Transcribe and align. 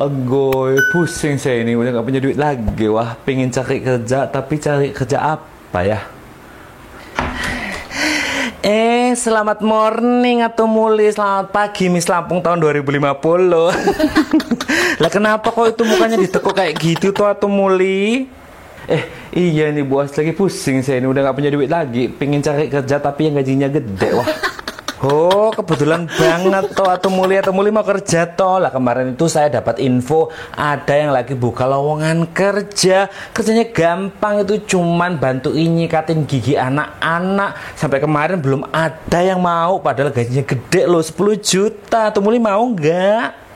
Agoy, 0.00 0.80
pusing 0.96 1.36
saya 1.36 1.60
ini 1.60 1.76
udah 1.76 2.00
gak 2.00 2.06
punya 2.08 2.24
duit 2.24 2.40
lagi. 2.40 2.88
Wah, 2.88 3.20
pengen 3.20 3.52
cari 3.52 3.84
kerja 3.84 4.24
tapi 4.32 4.56
cari 4.56 4.96
kerja 4.96 5.36
apa 5.36 5.80
ya? 5.84 6.00
Eh, 8.64 9.12
selamat 9.12 9.60
morning 9.60 10.40
atau 10.40 10.64
muli 10.64 11.08
Selamat 11.08 11.48
pagi 11.48 11.88
Miss 11.88 12.08
Lampung 12.08 12.44
tahun 12.44 12.60
2050 12.60 12.92
Lah 15.04 15.10
kenapa 15.12 15.48
kok 15.48 15.68
itu 15.68 15.82
mukanya 15.88 16.20
ditekuk 16.20 16.52
kayak 16.52 16.76
gitu 16.76 17.12
tuh 17.12 17.28
atau 17.28 17.48
muli? 17.48 18.28
Eh, 18.88 19.04
iya 19.36 19.68
nih 19.68 19.84
bos 19.84 20.12
lagi 20.12 20.32
pusing 20.32 20.84
saya 20.84 21.00
ini 21.00 21.08
udah 21.08 21.28
gak 21.28 21.36
punya 21.40 21.52
duit 21.52 21.72
lagi 21.72 22.08
Pengen 22.08 22.40
cari 22.40 22.72
kerja 22.72 23.00
tapi 23.00 23.28
yang 23.28 23.40
gajinya 23.40 23.68
gede 23.68 24.08
Wah, 24.16 24.28
Oh, 25.00 25.48
kebetulan 25.48 26.04
banget 26.12 26.76
toh 26.76 26.84
atau 26.84 27.08
muli 27.08 27.40
atau 27.40 27.56
muli 27.56 27.72
mau 27.72 27.80
kerja 27.80 28.28
toh. 28.28 28.60
Lah 28.60 28.68
kemarin 28.68 29.16
itu 29.16 29.32
saya 29.32 29.48
dapat 29.48 29.80
info 29.80 30.28
ada 30.52 30.92
yang 30.92 31.16
lagi 31.16 31.32
buka 31.32 31.64
lowongan 31.64 32.28
kerja. 32.36 33.08
Kerjanya 33.32 33.64
gampang 33.72 34.44
itu 34.44 34.76
cuman 34.76 35.16
bantu 35.16 35.56
nyikatin 35.56 36.28
gigi 36.28 36.52
anak-anak. 36.52 37.80
Sampai 37.80 37.96
kemarin 37.96 38.44
belum 38.44 38.68
ada 38.68 39.24
yang 39.24 39.40
mau 39.40 39.80
padahal 39.80 40.12
gajinya 40.12 40.44
gede 40.44 40.84
loh 40.84 41.00
10 41.00 41.16
juta. 41.40 42.12
Atau 42.12 42.20
muli 42.20 42.36
mau 42.36 42.60
nggak? 42.60 43.48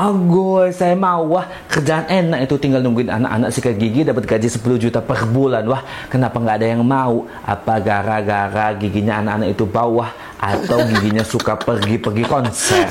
Agoy, 0.00 0.72
saya 0.72 0.96
mau 0.96 1.36
wah 1.36 1.44
kerjaan 1.68 2.08
enak 2.08 2.48
itu 2.48 2.56
tinggal 2.56 2.80
nungguin 2.80 3.12
anak-anak 3.12 3.52
sikat 3.52 3.76
gigi 3.76 4.00
dapat 4.00 4.24
gaji 4.24 4.48
10 4.48 4.80
juta 4.80 5.04
per 5.04 5.28
bulan. 5.28 5.60
Wah, 5.68 5.84
kenapa 6.08 6.40
nggak 6.40 6.56
ada 6.56 6.66
yang 6.72 6.80
mau? 6.80 7.28
Apa 7.44 7.76
gara-gara 7.84 8.72
giginya 8.80 9.20
anak-anak 9.20 9.52
itu 9.52 9.68
bawah 9.68 10.08
atau 10.40 10.80
giginya 10.88 11.22
suka 11.22 11.54
pergi-pergi 11.60 12.24
konser? 12.24 12.88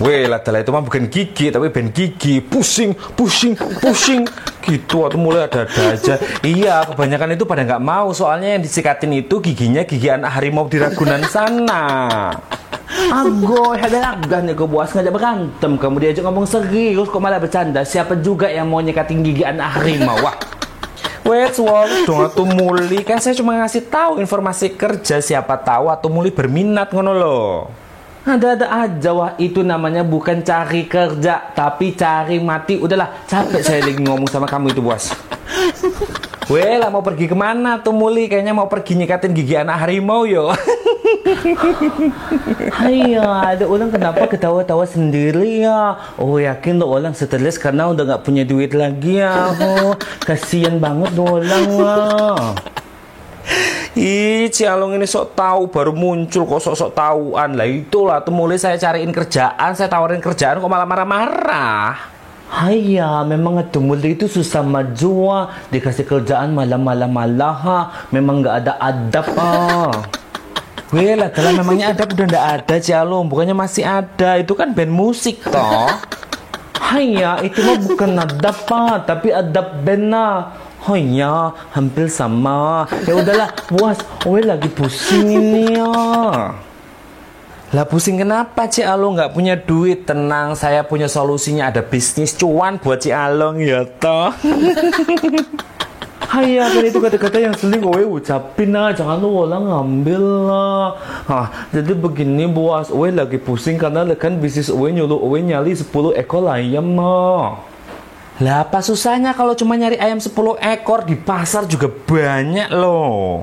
Weh, 0.00 0.24
lah 0.24 0.40
itu 0.40 0.72
mah 0.72 0.80
bukan 0.80 1.12
gigi, 1.12 1.52
tapi 1.52 1.68
ben 1.68 1.92
gigi. 1.92 2.40
Pusing, 2.40 2.96
pusing, 3.12 3.52
pusing. 3.84 4.24
Gitu, 4.64 5.04
atau 5.04 5.20
mulai 5.20 5.44
ada-ada 5.44 5.92
aja. 5.92 6.14
Iya, 6.40 6.88
kebanyakan 6.88 7.36
itu 7.36 7.44
pada 7.44 7.68
nggak 7.68 7.84
mau. 7.84 8.08
Soalnya 8.16 8.56
yang 8.56 8.64
disikatin 8.64 9.12
itu 9.12 9.44
giginya 9.44 9.84
gigi 9.84 10.08
anak 10.08 10.40
harimau 10.40 10.64
di 10.72 10.80
Ragunan 10.80 11.20
sana. 11.28 11.84
Agoy, 13.12 13.76
ada 13.76 14.16
lagan 14.16 14.48
ya 14.48 14.54
buas 14.56 14.88
ngajak 14.96 15.12
berantem. 15.12 15.72
Kamu 15.76 15.96
diajak 16.00 16.24
ngomong 16.24 16.48
serius 16.48 17.12
kok 17.12 17.20
malah 17.20 17.36
bercanda. 17.36 17.84
Siapa 17.84 18.16
juga 18.24 18.48
yang 18.48 18.72
mau 18.72 18.80
nyekatin 18.80 19.20
gigi 19.20 19.44
anak 19.44 19.84
harimau? 19.84 20.16
Wah. 20.24 20.49
Wait, 21.20 21.52
wow, 21.60 21.84
dong 22.08 22.22
atau 22.26 22.44
muli 22.48 23.04
kan 23.04 23.20
saya 23.20 23.36
cuma 23.36 23.52
ngasih 23.60 23.86
tahu 23.92 24.24
informasi 24.24 24.72
kerja 24.72 25.20
siapa 25.20 25.60
tahu 25.60 25.92
atau 25.92 26.08
muli 26.08 26.32
berminat 26.32 26.88
ngono 26.90 27.12
loh. 27.12 27.68
Ada-ada 28.20 28.68
aja 28.68 29.10
wah 29.16 29.32
itu 29.40 29.64
namanya 29.64 30.04
bukan 30.04 30.44
cari 30.44 30.84
kerja 30.88 31.52
tapi 31.56 31.96
cari 31.96 32.40
mati. 32.40 32.76
Udahlah 32.80 33.24
capek 33.28 33.60
saya 33.64 33.80
lagi 33.84 34.00
ngomong 34.00 34.28
sama 34.28 34.48
kamu 34.48 34.72
itu 34.76 34.80
bos. 34.84 35.12
Weh 36.52 36.76
lah 36.76 36.92
mau 36.92 37.00
pergi 37.00 37.30
ke 37.30 37.36
mana 37.36 37.80
tuh 37.80 37.96
muli? 37.96 38.28
Kayaknya 38.28 38.52
mau 38.52 38.68
pergi 38.68 38.98
nyekatin 38.98 39.32
gigi 39.32 39.56
anak 39.56 39.86
harimau 39.86 40.28
yo. 40.28 40.52
Ayo, 42.86 43.24
ada 43.24 43.64
orang 43.66 43.90
kenapa 43.90 44.26
ketawa-tawa 44.30 44.84
sendiri 44.86 45.64
ya? 45.64 45.98
Oh 46.16 46.38
yakin 46.38 46.78
lo 46.80 46.90
orang 46.90 47.14
stres 47.16 47.58
karena 47.58 47.90
udah 47.90 48.04
nggak 48.06 48.22
punya 48.24 48.42
duit 48.46 48.72
lagi 48.72 49.20
ya? 49.20 49.50
Oh, 49.54 49.94
kasian 50.22 50.78
banget 50.78 51.10
lo 51.14 51.40
orang 51.40 51.68
lah. 51.78 52.54
Ih, 53.98 54.46
Cialong 54.54 54.94
ini 54.94 55.04
sok 55.04 55.34
tahu 55.34 55.66
baru 55.66 55.90
muncul 55.90 56.46
kok 56.46 56.62
sok-sok 56.62 56.94
tahuan 56.94 57.58
lah 57.58 57.66
itulah 57.66 58.22
tuh 58.22 58.30
mulai 58.30 58.54
saya 58.54 58.78
cariin 58.78 59.10
kerjaan, 59.10 59.74
saya 59.74 59.90
tawarin 59.90 60.22
kerjaan 60.22 60.62
kok 60.62 60.70
malah 60.70 60.86
marah-marah. 60.86 61.98
Haya, 62.50 63.22
memang 63.22 63.62
Tumul 63.70 64.02
itu 64.02 64.26
susah 64.26 64.66
maju 64.66 65.46
Dikasih 65.70 66.02
kerjaan 66.02 66.50
malam-malam 66.50 67.06
malah 67.06 67.94
Memang 68.10 68.42
nggak 68.42 68.56
ada 68.66 68.74
adab 68.82 69.26
ah. 69.38 70.19
Weh 70.90 71.14
lah, 71.14 71.30
kalau 71.30 71.54
memangnya 71.54 71.94
ada 71.94 72.02
udah 72.02 72.26
ndak 72.26 72.46
ada 72.66 72.74
Cialom, 72.82 73.30
bukannya 73.30 73.54
masih 73.54 73.86
ada. 73.86 74.42
Itu 74.42 74.58
kan 74.58 74.74
band 74.74 74.90
musik 74.90 75.38
toh. 75.46 75.86
Hanya 76.90 77.38
itu 77.46 77.62
mah 77.62 77.78
bukan 77.78 78.10
adab 78.18 78.56
pak, 78.66 79.06
tapi 79.06 79.30
adab 79.30 79.86
band 79.86 80.10
nah. 80.10 80.50
Oh 80.90 80.98
iya, 80.98 81.54
hampir 81.70 82.10
sama. 82.10 82.90
Ya 83.06 83.14
udahlah, 83.14 83.54
puas. 83.70 84.02
Weh 84.26 84.42
lagi 84.42 84.66
pusing 84.66 85.30
ini 85.30 85.78
ya. 85.78 85.94
Lah 87.70 87.86
pusing 87.86 88.18
kenapa 88.18 88.66
Cik 88.66 88.82
Along 88.82 89.14
nggak 89.14 89.30
punya 89.30 89.54
duit? 89.54 90.02
Tenang, 90.02 90.58
saya 90.58 90.82
punya 90.82 91.06
solusinya. 91.06 91.70
Ada 91.70 91.86
bisnis 91.86 92.34
cuan 92.34 92.82
buat 92.82 92.98
Cik 92.98 93.14
Along 93.14 93.62
ya 93.62 93.86
toh. 94.02 94.34
Hai 96.30 96.62
kan 96.62 96.86
itu 96.86 97.02
kata-kata 97.02 97.42
yang 97.42 97.50
sering 97.58 97.82
gue 97.82 98.06
ucapin 98.06 98.70
lah 98.70 98.94
jangan 98.94 99.18
lu 99.18 99.34
orang 99.34 99.66
ngambil 99.66 100.22
lah. 100.46 100.94
Hah, 101.26 101.66
jadi 101.74 101.90
begini 101.90 102.46
buas 102.46 102.86
gue 102.86 103.10
lagi 103.10 103.34
pusing 103.34 103.74
karena 103.74 104.06
kan 104.14 104.38
bisnis 104.38 104.70
gue 104.70 104.88
nyuruh 104.94 105.18
gue 105.18 105.42
nyali 105.42 105.74
10 105.74 105.90
ekor 106.14 106.46
ayam 106.46 106.86
mah 106.86 107.66
lah 108.38 108.62
apa 108.62 108.78
susahnya 108.78 109.34
kalau 109.34 109.58
cuma 109.58 109.74
nyari 109.74 109.98
ayam 109.98 110.22
10 110.22 110.30
ekor? 110.62 111.02
Di 111.02 111.18
pasar 111.18 111.66
juga 111.66 111.90
banyak 111.90 112.70
loh. 112.78 113.42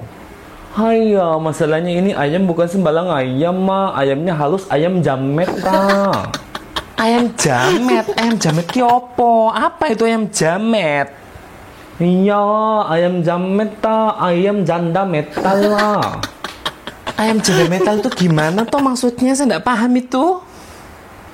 Haya, 0.79 1.35
masalahnya 1.43 1.91
ini 1.91 2.11
ayam 2.15 2.47
bukan 2.47 2.71
sembarang 2.71 3.11
ayam 3.11 3.67
mah 3.67 3.99
ayamnya 3.99 4.31
halus 4.31 4.63
ayam 4.71 5.03
jamet 5.03 5.51
ta. 5.59 6.31
Ayam 7.03 7.29
jamet? 7.37 8.09
Ayam 8.17 8.41
jamet 8.41 8.65
ki 8.73 8.81
opo? 8.81 9.53
Apa 9.53 9.93
itu 9.93 10.07
ayam 10.07 10.25
jamet 10.33 11.26
Iya, 11.97 12.45
ayam 12.93 13.25
jam 13.25 13.41
metal, 13.57 14.13
ayam 14.21 14.61
janda 14.61 15.01
metal 15.01 15.57
lah. 15.65 16.21
ayam 17.17 17.41
janda 17.41 17.65
metal 17.65 17.97
itu 17.97 18.09
gimana 18.13 18.69
tuh 18.69 18.77
maksudnya? 18.85 19.33
Saya 19.33 19.57
nggak 19.57 19.65
paham 19.65 19.97
itu. 19.97 20.45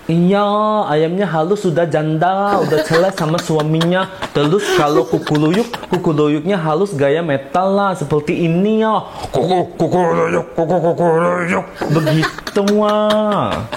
Iya, 0.08 0.48
ayamnya 0.88 1.28
halus 1.28 1.68
sudah 1.68 1.84
janda, 1.84 2.64
udah 2.64 2.80
cerai 2.88 3.12
sama 3.12 3.44
suaminya. 3.44 4.08
Terus 4.32 4.64
kalau 4.80 5.04
kuku 5.04 5.36
luyuk, 5.36 5.68
kuku 5.92 6.16
luyuknya 6.16 6.56
halus 6.56 6.96
gaya 6.96 7.20
metal 7.20 7.76
lah, 7.76 7.92
seperti 7.92 8.48
ini 8.48 8.88
ya. 8.88 9.04
Kuku, 9.36 9.76
kuku 9.76 10.00
luyuk, 10.00 10.48
kuku, 10.56 10.76
kuku 10.80 11.08
luyuk. 11.08 11.66
Begitu 11.92 12.62
wah. 12.80 13.68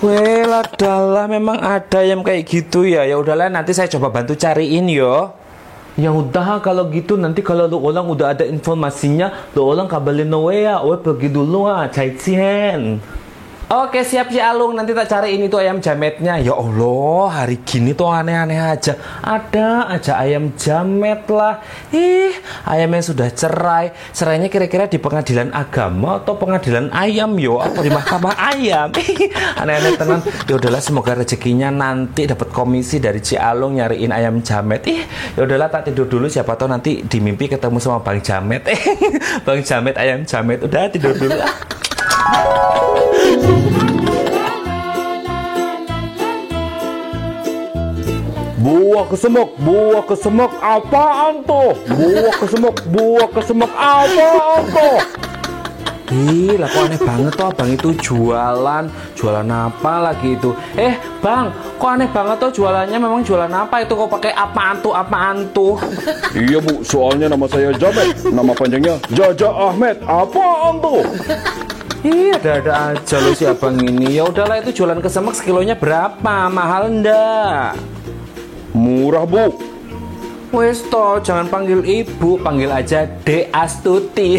Wah, 0.00 0.64
adalah 0.64 1.28
memang 1.28 1.60
ada 1.60 2.00
yang 2.00 2.24
kayak 2.24 2.48
gitu 2.48 2.88
ya. 2.88 3.04
Ya 3.04 3.20
udahlah, 3.20 3.52
nanti 3.52 3.76
saya 3.76 3.92
coba 3.92 4.08
bantu 4.08 4.36
cariin 4.40 4.88
yo. 4.88 5.43
Ya 5.94 6.10
udah 6.10 6.58
kalau 6.58 6.90
gitu 6.90 7.14
nanti 7.14 7.38
kalau 7.38 7.70
lu 7.70 7.78
orang 7.78 8.10
udah 8.10 8.34
ada 8.34 8.42
informasinya, 8.42 9.30
lu 9.54 9.62
orang 9.62 9.86
kabarin 9.86 10.34
ya, 10.50 10.82
we 10.82 10.98
pergi 10.98 11.30
dulu 11.30 11.70
ah, 11.70 11.86
cai 11.86 12.18
Oke 13.64 14.04
siap 14.04 14.28
si 14.28 14.36
Alung. 14.36 14.76
Nanti 14.76 14.92
tak 14.92 15.08
cari 15.08 15.40
ini 15.40 15.48
tuh 15.48 15.56
ayam 15.56 15.80
jametnya. 15.80 16.36
Ya 16.36 16.52
Allah 16.52 17.24
hari 17.32 17.64
gini 17.64 17.96
tuh 17.96 18.12
aneh-aneh 18.12 18.60
aja. 18.60 18.92
Ada 19.24 19.88
aja 19.88 20.20
ayam 20.20 20.52
jamet 20.52 21.24
lah. 21.32 21.64
Ih 21.88 22.36
ayamnya 22.68 23.00
sudah 23.00 23.32
cerai. 23.32 23.96
Cerainya 24.12 24.52
kira-kira 24.52 24.84
di 24.84 25.00
pengadilan 25.00 25.48
agama 25.56 26.20
atau 26.20 26.36
pengadilan 26.36 26.92
ayam? 26.92 27.40
Yo 27.40 27.56
Atau 27.56 27.80
di 27.80 27.88
mahkamah 27.88 28.36
ayam? 28.52 28.92
Aneh-aneh 29.64 29.96
tenan. 29.96 30.20
Ya 30.44 30.60
udahlah 30.60 30.84
semoga 30.84 31.16
rezekinya 31.16 31.72
nanti 31.72 32.28
dapat 32.28 32.52
komisi 32.52 33.00
dari 33.00 33.24
Ci 33.24 33.40
Alung 33.40 33.80
nyariin 33.80 34.12
ayam 34.12 34.44
jamet. 34.44 34.84
Ih 34.92 35.08
ya 35.40 35.48
udahlah 35.48 35.72
tak 35.72 35.88
tidur 35.88 36.04
dulu. 36.04 36.28
Siapa 36.28 36.52
tahu 36.60 36.68
nanti 36.68 37.00
di 37.00 37.16
mimpi 37.16 37.48
ketemu 37.48 37.80
sama 37.80 38.04
Bang 38.04 38.20
Jamet. 38.20 38.60
Bang 39.48 39.64
Jamet 39.64 39.96
ayam 39.96 40.20
jamet. 40.28 40.60
Udah 40.60 40.92
tidur 40.92 41.16
dulu 41.16 41.40
Buah 48.64 49.04
kesemek, 49.12 49.50
buah 49.60 50.04
kesemek 50.08 50.52
apaan 50.62 51.44
tuh? 51.44 51.76
Buah 51.84 52.34
kesemek, 52.40 52.76
buah 52.88 53.28
kesemek 53.36 53.72
apaan 53.76 54.62
tuh? 54.72 54.98
Ih, 56.14 56.56
kok 56.60 56.84
aneh 56.84 57.00
banget 57.00 57.32
tuh 57.34 57.46
abang 57.48 57.70
itu 57.74 57.88
jualan. 57.96 58.84
Jualan 59.18 59.48
apa 59.50 59.92
lagi 59.98 60.36
itu? 60.36 60.56
Eh 60.80 60.96
bang, 61.20 61.52
kok 61.76 61.90
aneh 61.90 62.08
banget 62.08 62.36
tuh 62.38 62.50
jualannya? 62.56 62.96
Memang 62.96 63.20
jualan 63.26 63.50
apa 63.50 63.82
itu? 63.82 63.92
Kok 63.92 64.08
pakai 64.16 64.32
apaan 64.32 64.78
tuh, 64.78 64.96
apaan 64.96 65.48
tuh? 65.52 65.74
Iya 66.32 66.62
bu, 66.62 66.80
soalnya 66.86 67.28
nama 67.28 67.44
saya 67.50 67.74
Jamet. 67.76 68.20
Nama 68.30 68.52
panjangnya 68.52 68.94
Jaja 69.12 69.48
Ahmed. 69.48 70.00
Apaan 70.06 70.80
tuh? 70.80 71.02
Iya, 72.04 72.36
ada-ada 72.36 72.72
aja 72.92 73.16
lo 73.16 73.32
si 73.32 73.48
abang 73.48 73.80
ini. 73.80 74.20
Ya 74.20 74.28
udahlah 74.28 74.60
itu 74.60 74.76
jualan 74.76 75.00
kesemek 75.00 75.32
sekilonya 75.32 75.72
berapa? 75.72 76.52
Mahal 76.52 77.00
ndak? 77.00 77.80
Murah, 78.76 79.24
Bu. 79.24 79.56
Wes 80.52 80.84
toh, 80.92 81.16
jangan 81.24 81.48
panggil 81.48 81.80
ibu, 81.80 82.36
panggil 82.44 82.68
aja 82.68 83.08
De 83.24 83.48
Astuti. 83.48 84.36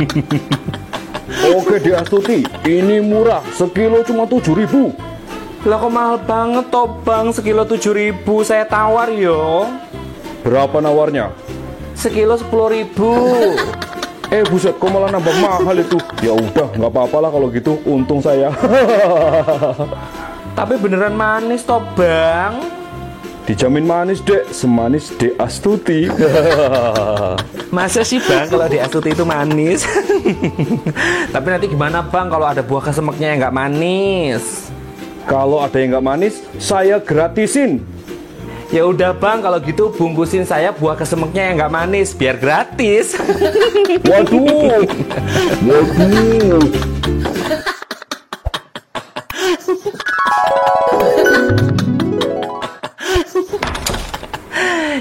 Oke 1.56 1.80
De 1.80 1.96
Astuti, 1.96 2.44
ini 2.68 3.00
murah, 3.00 3.40
sekilo 3.56 4.04
cuma 4.04 4.28
tujuh 4.28 4.52
ribu. 4.52 4.92
Lah 5.64 5.76
kok 5.76 5.92
mahal 5.92 6.16
banget 6.24 6.72
toh 6.72 6.88
bang 7.04 7.28
Sekilo 7.36 7.68
7 7.68 7.92
ribu 7.92 8.40
Saya 8.40 8.64
tawar 8.64 9.12
yo 9.12 9.68
Berapa 10.40 10.80
nawarnya? 10.80 11.36
Sekilo 11.92 12.40
10 12.40 12.48
ribu 12.80 13.12
Eh 14.30 14.46
buset, 14.46 14.78
kok 14.78 14.90
malah 14.94 15.10
nambah 15.10 15.34
mahal 15.42 15.74
itu? 15.74 15.98
Ya 16.22 16.30
udah, 16.30 16.70
nggak 16.78 16.90
apa-apa 16.90 17.16
lah 17.18 17.30
kalau 17.34 17.50
gitu. 17.50 17.82
Untung 17.82 18.22
saya. 18.22 18.54
Tapi 20.58 20.74
beneran 20.78 21.14
manis 21.14 21.62
toh 21.62 21.82
bang 21.94 22.58
Dijamin 23.46 23.86
manis 23.86 24.22
dek, 24.22 24.50
semanis 24.50 25.14
dek 25.18 25.34
Astuti. 25.38 26.10
Masa 27.74 28.02
sih 28.02 28.18
bang 28.22 28.50
kalau 28.50 28.66
di 28.66 28.78
Astuti 28.82 29.14
itu 29.14 29.22
manis 29.22 29.86
Tapi 31.34 31.46
nanti 31.48 31.66
gimana 31.70 32.02
bang 32.02 32.26
kalau 32.26 32.50
ada 32.50 32.62
buah 32.66 32.82
kesemeknya 32.90 33.34
yang 33.34 33.38
nggak 33.46 33.56
manis 33.56 34.70
kalau 35.30 35.62
ada 35.62 35.76
yang 35.78 35.94
nggak 35.94 36.06
manis, 36.10 36.42
saya 36.58 36.98
gratisin. 36.98 37.86
Ya 38.70 38.86
udah 38.86 39.10
bang 39.10 39.42
kalau 39.42 39.58
gitu 39.58 39.90
bungkusin 39.90 40.46
saya 40.46 40.70
buah 40.70 40.94
kesemeknya 40.94 41.42
yang 41.50 41.54
nggak 41.58 41.74
manis 41.74 42.14
biar 42.14 42.38
gratis 42.38 43.18
Waduh, 44.10 44.86
waduh. 45.66 46.62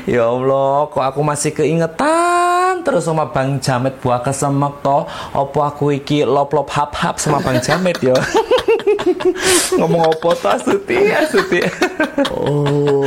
Ya 0.10 0.26
Allah, 0.26 0.90
kok 0.90 1.06
aku 1.06 1.22
masih 1.22 1.54
keingetan 1.54 2.49
terus 2.84 3.06
sama 3.06 3.28
Bang 3.30 3.60
Jamet 3.60 4.00
buah 4.00 4.24
kesemek 4.24 4.84
toh. 4.84 5.06
Opo 5.36 5.60
aku 5.64 5.96
iki 5.96 6.24
lop-lop 6.24 6.72
hap-hap 6.72 7.20
sama 7.20 7.44
Bang 7.44 7.60
Jamet 7.60 8.00
yo. 8.00 8.16
Ngomong 9.80 10.16
opo 10.16 10.36
toh 10.36 10.52
Astuti, 10.56 11.12
Astuti. 11.12 11.60
oh. 12.32 13.06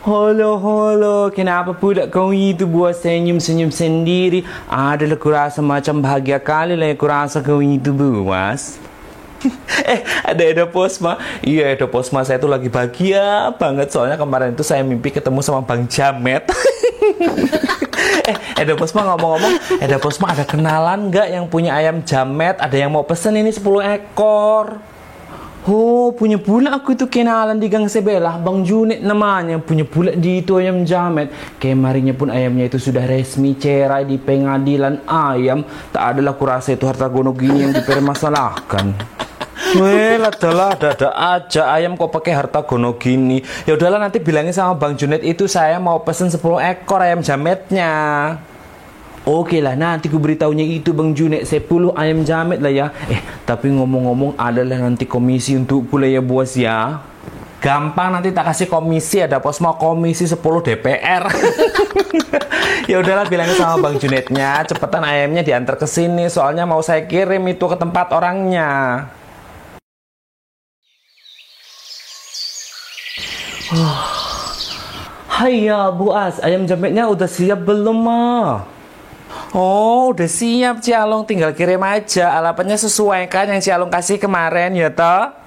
Halo, 0.00 0.56
halo, 0.56 1.28
kenapa 1.28 1.76
budak 1.76 2.08
kau 2.08 2.32
itu 2.32 2.64
buat 2.64 2.96
senyum-senyum 2.96 3.68
sendiri? 3.68 4.48
Adalah 4.64 5.20
kurasa 5.20 5.60
macam 5.60 6.00
bahagia 6.00 6.40
kali 6.40 6.72
lah 6.72 6.88
kurasa 6.96 7.44
kau 7.44 7.60
itu 7.60 7.92
buas. 7.92 8.80
eh 9.92 10.00
ada 10.24 10.42
Edo 10.44 10.68
Posma 10.68 11.16
iya 11.40 11.72
Edo 11.72 11.88
Posma 11.88 12.24
saya 12.24 12.36
tuh 12.36 12.50
lagi 12.50 12.68
bahagia 12.68 13.48
banget 13.56 13.88
soalnya 13.88 14.20
kemarin 14.20 14.52
itu 14.52 14.64
saya 14.64 14.84
mimpi 14.84 15.08
ketemu 15.08 15.40
sama 15.40 15.64
Bang 15.64 15.88
Jamet 15.88 16.44
eh 18.30 18.36
Edo 18.60 18.74
Posma 18.80 19.04
ngomong-ngomong 19.12 19.80
Edo 19.80 19.98
Posma 20.00 20.32
ada 20.32 20.44
kenalan 20.48 21.12
nggak 21.12 21.28
yang 21.28 21.44
punya 21.46 21.76
ayam 21.76 22.00
Jamet 22.02 22.56
ada 22.56 22.76
yang 22.76 22.90
mau 22.92 23.04
pesen 23.04 23.36
ini 23.36 23.52
10 23.52 23.64
ekor 23.96 24.80
Oh, 25.68 26.08
punya 26.16 26.40
pula 26.40 26.72
aku 26.72 26.96
itu 26.96 27.04
kenalan 27.04 27.60
di 27.60 27.68
Gang 27.68 27.84
Sebelah, 27.84 28.40
Bang 28.40 28.64
Junet 28.64 29.04
namanya, 29.04 29.60
punya 29.60 29.84
pula 29.84 30.16
di 30.16 30.40
itu 30.40 30.56
ayam 30.56 30.88
jamet. 30.88 31.28
Kemarinnya 31.60 32.16
pun 32.16 32.32
ayamnya 32.32 32.64
itu 32.64 32.80
sudah 32.80 33.04
resmi 33.04 33.52
cerai 33.60 34.08
di 34.08 34.16
pengadilan 34.16 35.04
ayam. 35.04 35.60
Tak 35.92 36.16
adalah 36.16 36.32
kurasa 36.40 36.72
itu 36.72 36.88
harta 36.88 37.12
gono 37.12 37.36
gini 37.36 37.68
yang 37.68 37.76
dipermasalahkan. 37.76 38.96
Weh, 39.78 40.18
adalah 40.18 40.74
ada-ada 40.74 41.14
aja 41.14 41.70
ayam 41.70 41.94
kok 41.94 42.10
pakai 42.10 42.34
harta 42.34 42.66
gono 42.66 42.98
gini. 42.98 43.38
Ya 43.62 43.78
udahlah 43.78 44.02
nanti 44.02 44.18
bilangin 44.18 44.50
sama 44.50 44.74
Bang 44.74 44.98
Junet 44.98 45.22
itu 45.22 45.46
saya 45.46 45.78
mau 45.78 46.02
pesen 46.02 46.26
10 46.26 46.42
ekor 46.58 46.98
ayam 46.98 47.22
jametnya. 47.22 47.92
Oke 49.22 49.60
lah, 49.62 49.76
nanti 49.78 50.10
ku 50.10 50.18
beritahunya 50.18 50.64
itu 50.66 50.90
Bang 50.90 51.14
Junet 51.14 51.46
10 51.46 51.94
ayam 51.94 52.26
jamet 52.26 52.58
lah 52.58 52.72
ya. 52.72 52.86
Eh, 53.06 53.20
tapi 53.46 53.70
ngomong-ngomong 53.70 54.34
adalah 54.34 54.80
nanti 54.82 55.06
komisi 55.06 55.54
untuk 55.54 55.86
pula 55.86 56.10
ya 56.10 56.18
bos 56.18 56.58
ya. 56.58 57.04
Gampang 57.60 58.16
nanti 58.16 58.32
tak 58.32 58.48
kasih 58.50 58.66
komisi 58.72 59.20
ada 59.20 59.38
pos 59.38 59.60
mau 59.62 59.76
komisi 59.76 60.24
10 60.26 60.34
DPR. 60.40 61.28
ya 62.90 62.96
udahlah 62.98 63.28
bilangin 63.28 63.54
sama 63.54 63.78
Bang 63.78 64.00
Junetnya, 64.00 64.66
cepetan 64.66 65.04
ayamnya 65.06 65.46
diantar 65.46 65.78
ke 65.78 65.86
sini 65.86 66.26
soalnya 66.26 66.66
mau 66.66 66.80
saya 66.82 67.06
kirim 67.06 67.44
itu 67.46 67.68
ke 67.70 67.76
tempat 67.78 68.10
orangnya. 68.16 69.06
Hayya 75.40 75.94
Bu 75.94 76.10
As, 76.10 76.42
ayam 76.42 76.66
jametnya 76.66 77.06
udah 77.06 77.30
siap 77.30 77.62
belum 77.62 77.98
ma? 78.02 78.66
Oh, 79.54 80.10
udah 80.10 80.26
siap 80.26 80.82
Cialong, 80.82 81.22
tinggal 81.22 81.54
kirim 81.54 81.82
aja. 81.86 82.34
Alamatnya 82.34 82.74
sesuai 82.74 83.30
kan 83.30 83.46
yang 83.46 83.62
Cialong 83.62 83.90
kasih 83.90 84.18
kemarin 84.18 84.74
ya 84.74 84.90
toh? 84.90 85.40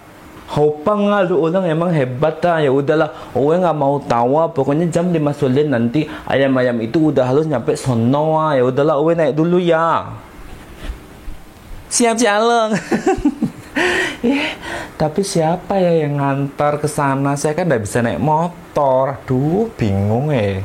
Hopang 0.53 1.07
nga 1.07 1.23
lu 1.23 1.39
ulang 1.39 1.63
emang 1.65 1.89
hebat 1.95 2.43
ta 2.43 2.59
ya 2.59 2.67
udahlah 2.69 3.09
Owe 3.31 3.55
nggak 3.55 3.73
mau 3.79 3.97
tawa 4.03 4.51
pokoknya 4.51 4.91
jam 4.91 5.09
5 5.09 5.39
sore 5.39 5.63
nanti 5.65 6.03
ayam-ayam 6.27 6.83
itu 6.83 7.09
udah 7.09 7.25
harus 7.25 7.47
nyampe 7.47 7.73
sono 7.79 8.37
ah. 8.37 8.51
ya 8.53 8.67
udahlah 8.67 8.99
Owe 8.99 9.15
naik 9.15 9.33
dulu 9.33 9.57
ya 9.57 10.13
siap 11.87 12.19
Cialong 12.19 12.75
eh 14.23 14.55
tapi 14.93 15.25
siapa 15.25 15.81
ya 15.81 16.05
yang 16.05 16.21
ngantar 16.21 16.77
ke 16.79 16.87
sana? 16.87 17.33
Saya 17.33 17.57
kan 17.57 17.65
nggak 17.65 17.83
bisa 17.83 17.99
naik 18.05 18.21
motor. 18.21 19.17
Aduh 19.19 19.69
bingung 19.75 20.29
eh 20.33 20.61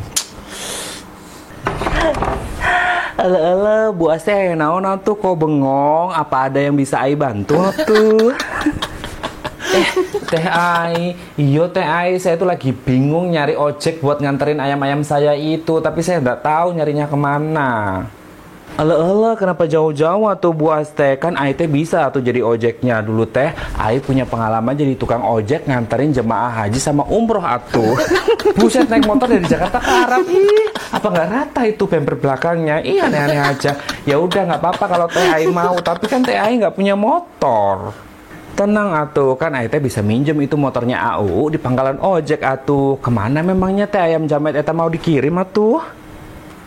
Ala 3.18 3.38
ala 3.50 3.76
Bu 3.90 4.14
Ase 4.14 4.30
yang 4.30 4.62
naon 4.62 4.86
tuh 5.02 5.18
kok 5.18 5.34
bengong? 5.34 6.14
Apa 6.14 6.46
ada 6.46 6.62
yang 6.62 6.78
bisa 6.78 7.02
Ai 7.02 7.18
bantu 7.18 7.58
tuh 7.82 8.30
eh. 9.74 9.88
Teh 10.30 10.46
Ai 10.46 11.18
iyo 11.34 11.66
Teh 11.66 11.82
Ai 11.82 12.22
saya 12.22 12.38
tuh 12.38 12.46
lagi 12.46 12.70
bingung 12.70 13.34
nyari 13.34 13.58
ojek 13.58 13.98
buat 13.98 14.22
nganterin 14.22 14.62
ayam-ayam 14.62 15.02
saya 15.02 15.34
itu. 15.34 15.82
Tapi 15.82 15.98
saya 15.98 16.22
nggak 16.22 16.46
tahu 16.46 16.78
nyarinya 16.78 17.10
ke 17.10 17.18
mana 17.18 17.70
Ala 18.78 18.94
ala 18.94 19.34
kenapa 19.34 19.66
jauh-jauh 19.66 20.30
tuh 20.38 20.54
Bu 20.54 20.70
Aste? 20.70 21.18
Kan 21.18 21.34
teh 21.34 21.66
bisa 21.66 22.14
tuh 22.14 22.22
jadi 22.22 22.46
ojeknya. 22.46 23.02
Dulu 23.02 23.26
teh 23.26 23.50
Ai 23.74 23.98
punya 23.98 24.22
pengalaman 24.22 24.70
jadi 24.70 24.94
tukang 24.94 25.18
ojek 25.18 25.66
nganterin 25.66 26.14
jemaah 26.14 26.62
haji 26.62 26.78
sama 26.78 27.02
umroh 27.10 27.42
atuh. 27.42 27.98
Buset 28.62 28.86
naik 28.86 29.02
motor 29.02 29.26
dari 29.26 29.42
Jakarta 29.50 29.82
ke 29.82 29.90
Arab. 29.90 30.22
Ih. 30.30 30.70
Apa 30.94 31.10
nggak 31.10 31.26
rata 31.26 31.62
itu 31.66 31.90
bemper 31.90 32.22
belakangnya? 32.22 32.78
Iya 32.78 33.10
aneh-aneh 33.10 33.40
aja. 33.50 33.74
Ya 34.06 34.14
udah 34.14 34.46
nggak 34.46 34.62
apa-apa 34.62 34.84
kalau 34.86 35.06
teh 35.10 35.26
Ai 35.26 35.50
mau. 35.50 35.74
Tapi 35.82 36.06
kan 36.06 36.22
teh 36.22 36.38
Ai 36.38 36.62
nggak 36.62 36.78
punya 36.78 36.94
motor. 36.94 37.90
Tenang 38.54 38.94
atuh, 38.94 39.34
kan 39.34 39.58
Ai 39.58 39.66
teh 39.66 39.82
bisa 39.82 40.06
minjem 40.06 40.38
itu 40.38 40.54
motornya 40.54 41.18
AU 41.18 41.50
di 41.50 41.58
pangkalan 41.58 41.98
ojek 41.98 42.46
atuh. 42.46 42.94
Ke 43.02 43.10
mana 43.10 43.42
memangnya 43.42 43.90
teh 43.90 43.98
ayam 43.98 44.30
jamet 44.30 44.54
eta 44.54 44.70
mau 44.70 44.86
dikirim 44.86 45.34
atuh? 45.34 45.82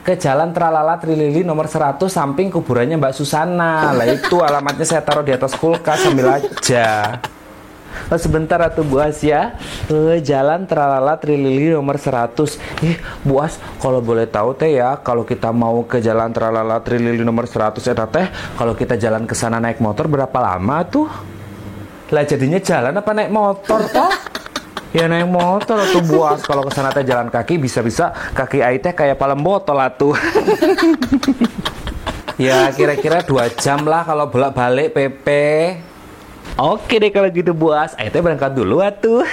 Ke 0.02 0.18
Jalan 0.18 0.50
Tralala 0.50 0.98
Trilili 0.98 1.46
nomor 1.46 1.70
100 1.70 2.02
samping 2.10 2.50
kuburannya 2.50 2.98
Mbak 2.98 3.14
Susana. 3.14 3.94
Lah 3.94 4.08
itu 4.10 4.42
alamatnya 4.42 4.82
saya 4.82 5.06
taruh 5.06 5.22
di 5.22 5.30
atas 5.30 5.54
kulkas 5.54 6.02
sambil 6.02 6.42
aja. 6.42 7.22
Oh, 8.10 8.18
sebentar 8.18 8.58
atuh 8.60 8.82
Bu 8.82 8.98
As 8.98 9.22
ya. 9.22 9.56
Eh, 9.88 10.20
Jalan 10.26 10.66
Tralala 10.66 11.22
Trilili 11.22 11.70
nomor 11.70 12.02
100. 12.02 12.58
Eh, 12.82 12.98
Bu 13.22 13.40
As, 13.40 13.62
kalau 13.78 14.02
boleh 14.02 14.26
tahu 14.26 14.58
teh 14.58 14.80
ya, 14.80 14.98
kalau 15.00 15.22
kita 15.22 15.54
mau 15.54 15.86
ke 15.86 16.02
Jalan 16.02 16.34
Tralala 16.34 16.82
Trilili 16.82 17.22
nomor 17.22 17.46
100 17.46 17.84
eta 17.86 18.10
teh, 18.10 18.26
kalau 18.58 18.74
kita 18.74 18.98
jalan 18.98 19.30
ke 19.30 19.36
sana 19.38 19.62
naik 19.62 19.78
motor 19.78 20.10
berapa 20.10 20.38
lama 20.42 20.82
tuh? 20.88 21.08
Lah 22.12 22.28
jadinya 22.28 22.60
jalan 22.60 22.92
apa 22.92 23.12
naik 23.16 23.32
motor 23.32 23.80
toh? 23.88 24.12
Ya 24.92 25.08
naik 25.08 25.32
motor 25.32 25.80
tuh 25.88 26.04
buas 26.04 26.44
kalau 26.44 26.68
ke 26.68 26.72
sana 26.76 26.92
teh 26.92 27.08
jalan 27.08 27.32
kaki 27.32 27.56
bisa-bisa 27.56 28.12
kaki 28.36 28.60
ai 28.60 28.76
teh 28.76 28.92
kayak 28.92 29.16
palem 29.16 29.40
botol 29.40 29.80
atuh. 29.80 30.12
ya 32.36 32.68
kira-kira 32.76 33.24
dua 33.24 33.48
jam 33.56 33.88
lah 33.88 34.04
kalau 34.04 34.28
bolak-balik 34.28 34.92
PP. 34.92 35.28
Oke 36.60 37.00
deh 37.00 37.08
kalau 37.08 37.32
gitu 37.32 37.56
buas, 37.56 37.96
ai 37.96 38.12
teh 38.12 38.20
berangkat 38.20 38.52
dulu 38.52 38.84
atuh. 38.84 39.24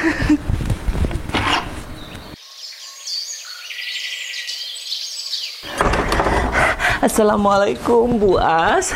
Assalamualaikum 7.03 8.15
buas. 8.15 8.95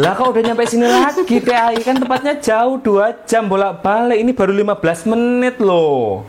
Lah 0.00 0.16
kok 0.16 0.32
udah 0.32 0.40
nyampe 0.40 0.64
sini 0.64 0.88
lagi 0.88 1.44
TAI 1.44 1.76
kan 1.84 2.00
tempatnya 2.00 2.40
jauh 2.40 2.80
2 2.80 3.28
jam 3.28 3.44
bolak-balik 3.44 4.16
ini 4.16 4.32
baru 4.32 4.56
15 4.56 5.12
menit 5.12 5.60
loh. 5.60 6.24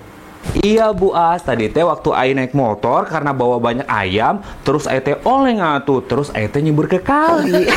Iya 0.59 0.91
Bu 0.91 1.15
As, 1.15 1.39
tadi 1.47 1.71
teh 1.71 1.79
waktu 1.79 2.11
Ai 2.11 2.35
naik 2.35 2.51
motor 2.51 3.07
karena 3.07 3.31
bawa 3.31 3.63
banyak 3.63 3.87
ayam, 3.87 4.43
terus 4.67 4.91
Ai 4.91 4.99
teh 4.99 5.15
oleh 5.23 5.55
ngatu, 5.55 6.03
terus 6.03 6.27
Ai 6.35 6.51
teh 6.51 6.59
nyebur 6.59 6.91
ke 6.91 6.99
kali. 6.99 7.71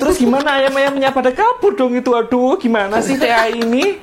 terus 0.00 0.16
gimana 0.16 0.56
ayam-ayamnya 0.56 1.12
pada 1.12 1.28
kabur 1.28 1.76
dong 1.76 1.92
itu? 1.92 2.08
Aduh, 2.16 2.56
gimana 2.56 3.04
sih 3.04 3.20
teh 3.20 3.28
ini? 3.60 4.00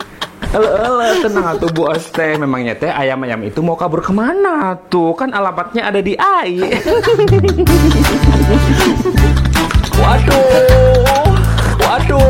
Tenang 1.26 1.58
tuh 1.58 1.74
Bu 1.74 1.90
As 1.90 2.06
teh, 2.14 2.38
memangnya 2.38 2.78
teh 2.78 2.94
ayam-ayam 2.94 3.42
itu 3.42 3.58
mau 3.66 3.74
kabur 3.74 4.06
ke 4.06 4.14
mana 4.14 4.78
tuh? 4.86 5.18
Kan 5.18 5.34
alamatnya 5.34 5.90
ada 5.90 5.98
di 5.98 6.14
Ai. 6.14 6.62
Waduh, 9.96 10.44
Waduh. 11.80 12.24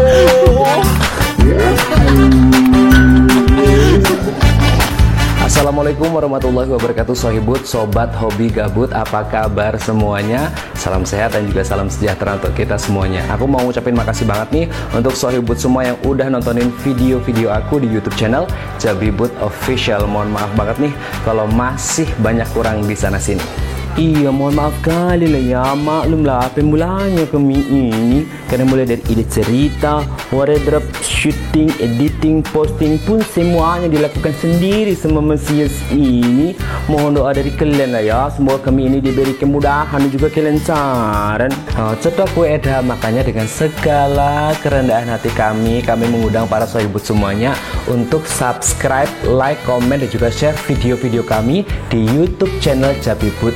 Assalamualaikum 5.45 6.09
warahmatullahi 6.13 6.69
wabarakatuh 6.69 7.15
Sohibut, 7.17 7.65
Sobat 7.65 8.13
Hobi 8.17 8.53
Gabut 8.53 8.89
Apa 8.93 9.25
kabar 9.25 9.77
semuanya? 9.81 10.53
Salam 10.77 11.05
sehat 11.05 11.33
dan 11.33 11.45
juga 11.49 11.65
salam 11.65 11.89
sejahtera 11.89 12.37
untuk 12.37 12.53
kita 12.53 12.77
semuanya 12.77 13.25
Aku 13.33 13.49
mau 13.49 13.61
ngucapin 13.63 13.97
makasih 13.97 14.29
banget 14.29 14.49
nih 14.53 14.65
Untuk 14.93 15.17
Sohibut 15.17 15.57
semua 15.57 15.89
yang 15.89 15.97
udah 16.05 16.29
nontonin 16.29 16.69
video-video 16.85 17.49
aku 17.49 17.81
di 17.81 17.89
Youtube 17.89 18.17
channel 18.17 18.45
Jabibut 18.77 19.33
Official 19.41 20.05
Mohon 20.05 20.37
maaf 20.37 20.51
banget 20.53 20.89
nih 20.89 20.93
Kalau 21.25 21.49
masih 21.49 22.09
banyak 22.21 22.45
kurang 22.53 22.85
di 22.85 22.93
sana 22.93 23.17
sini 23.17 23.74
Iya 23.95 24.27
mohon 24.27 24.59
maaf 24.59 24.75
kali 24.83 25.23
lah 25.31 25.39
ya. 25.39 25.65
Maklumlah 25.71 26.51
pemulanya 26.51 27.23
kami 27.31 27.63
ini. 27.63 28.27
Karena 28.51 28.67
mulai 28.67 28.83
dari 28.83 28.99
ide 29.07 29.23
cerita 29.23 30.03
Wardrobe, 30.35 30.83
shooting, 30.99 31.71
editing, 31.79 32.43
posting 32.51 32.99
pun 33.07 33.23
Semuanya 33.23 33.87
dilakukan 33.87 34.35
sendiri 34.35 34.91
sama 34.99 35.23
Mesias 35.23 35.71
ini. 35.95 36.59
Mohon 36.91 37.23
doa 37.23 37.31
dari 37.31 37.55
kalian 37.55 37.95
lah 37.95 38.03
ya. 38.03 38.21
Semoga 38.35 38.67
kami 38.67 38.91
ini 38.91 38.99
diberi 38.99 39.31
kemudahan 39.31 39.95
dan 39.95 40.11
juga 40.11 40.27
kelancaran. 40.27 41.55
Oh, 41.79 41.95
Cetok 41.95 42.27
kue 42.35 42.51
eda 42.51 42.83
Makanya 42.83 43.23
dengan 43.23 43.47
segala 43.47 44.51
kerendahan 44.59 45.11
hati 45.11 45.27
kami 45.35 45.83
Kami 45.83 46.07
mengundang 46.07 46.47
para 46.47 46.63
sohibut 46.63 47.03
semuanya 47.03 47.51
Untuk 47.87 48.23
subscribe, 48.23 49.11
like, 49.27 49.59
komen 49.67 49.99
dan 50.03 50.07
juga 50.11 50.31
share 50.31 50.55
video-video 50.67 51.23
kami 51.23 51.67
Di 51.91 51.99
Youtube 51.99 52.51
channel 52.63 52.95
Jabibut 53.03 53.55